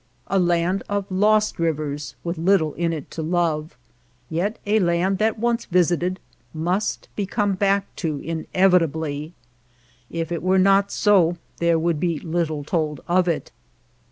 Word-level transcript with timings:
A 0.25 0.39
land 0.39 0.81
of 0.89 1.05
lost 1.11 1.59
rivers, 1.59 2.15
with 2.23 2.39
little 2.39 2.73
in 2.73 2.91
it 2.91 3.11
to 3.11 3.21
love; 3.21 3.77
yet 4.31 4.57
a 4.65 4.79
land 4.79 5.19
that 5.19 5.37
once 5.37 5.65
visited 5.65 6.19
must 6.55 7.07
be 7.15 7.27
come 7.27 7.53
back 7.53 7.95
to 7.97 8.17
inevitably. 8.21 9.33
If 10.09 10.31
it 10.31 10.41
were 10.41 10.57
not 10.57 10.89
so 10.91 11.37
there 11.57 11.77
would 11.77 11.99
be 11.99 12.17
little 12.17 12.63
told 12.63 13.01
of 13.07 13.27
it. 13.27 13.51